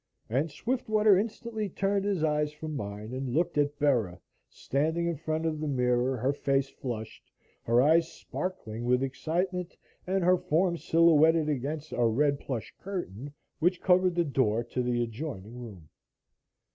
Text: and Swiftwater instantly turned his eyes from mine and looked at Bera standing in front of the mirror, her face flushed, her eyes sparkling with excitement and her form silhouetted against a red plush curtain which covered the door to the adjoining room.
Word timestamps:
and 0.31 0.49
Swiftwater 0.49 1.15
instantly 1.15 1.69
turned 1.69 2.05
his 2.05 2.23
eyes 2.23 2.51
from 2.51 2.75
mine 2.75 3.13
and 3.13 3.35
looked 3.35 3.55
at 3.55 3.77
Bera 3.77 4.19
standing 4.49 5.05
in 5.05 5.15
front 5.15 5.45
of 5.45 5.59
the 5.59 5.67
mirror, 5.67 6.17
her 6.17 6.33
face 6.33 6.69
flushed, 6.69 7.29
her 7.61 7.83
eyes 7.83 8.11
sparkling 8.11 8.83
with 8.85 9.03
excitement 9.03 9.77
and 10.07 10.23
her 10.23 10.39
form 10.39 10.75
silhouetted 10.75 11.47
against 11.49 11.91
a 11.91 12.07
red 12.07 12.39
plush 12.39 12.73
curtain 12.79 13.31
which 13.59 13.79
covered 13.79 14.15
the 14.15 14.25
door 14.25 14.63
to 14.63 14.81
the 14.81 15.03
adjoining 15.03 15.59
room. 15.61 15.87